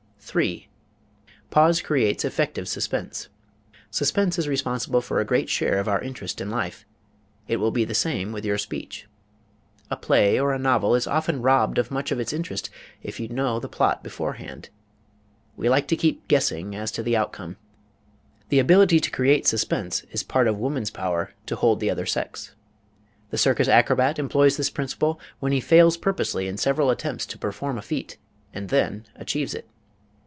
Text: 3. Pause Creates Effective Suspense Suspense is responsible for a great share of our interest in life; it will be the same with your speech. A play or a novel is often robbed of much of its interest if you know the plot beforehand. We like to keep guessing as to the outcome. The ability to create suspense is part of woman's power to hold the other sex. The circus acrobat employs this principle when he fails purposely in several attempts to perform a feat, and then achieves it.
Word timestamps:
3. 0.23 0.69
Pause 1.49 1.81
Creates 1.81 2.23
Effective 2.23 2.65
Suspense 2.65 3.27
Suspense 3.89 4.39
is 4.39 4.47
responsible 4.47 5.01
for 5.01 5.19
a 5.19 5.25
great 5.25 5.49
share 5.49 5.77
of 5.77 5.89
our 5.89 5.99
interest 5.99 6.39
in 6.39 6.49
life; 6.49 6.85
it 7.49 7.57
will 7.57 7.69
be 7.71 7.83
the 7.83 7.93
same 7.95 8.31
with 8.31 8.45
your 8.45 8.57
speech. 8.57 9.07
A 9.89 9.97
play 9.97 10.39
or 10.39 10.53
a 10.53 10.59
novel 10.59 10.95
is 10.95 11.05
often 11.05 11.41
robbed 11.41 11.77
of 11.77 11.91
much 11.91 12.13
of 12.13 12.19
its 12.21 12.31
interest 12.31 12.69
if 13.03 13.19
you 13.19 13.27
know 13.27 13.59
the 13.59 13.67
plot 13.67 14.03
beforehand. 14.05 14.69
We 15.57 15.67
like 15.67 15.87
to 15.89 15.97
keep 15.97 16.25
guessing 16.29 16.77
as 16.77 16.93
to 16.93 17.03
the 17.03 17.17
outcome. 17.17 17.57
The 18.47 18.59
ability 18.59 19.01
to 19.01 19.11
create 19.11 19.45
suspense 19.45 20.03
is 20.11 20.23
part 20.23 20.47
of 20.47 20.57
woman's 20.57 20.91
power 20.91 21.31
to 21.47 21.57
hold 21.57 21.81
the 21.81 21.89
other 21.89 22.05
sex. 22.05 22.55
The 23.31 23.37
circus 23.37 23.67
acrobat 23.67 24.17
employs 24.17 24.55
this 24.55 24.69
principle 24.69 25.19
when 25.41 25.51
he 25.51 25.59
fails 25.59 25.97
purposely 25.97 26.47
in 26.47 26.55
several 26.55 26.89
attempts 26.89 27.25
to 27.25 27.37
perform 27.37 27.77
a 27.77 27.81
feat, 27.81 28.17
and 28.53 28.69
then 28.69 29.05
achieves 29.19 29.53
it. 29.53 29.67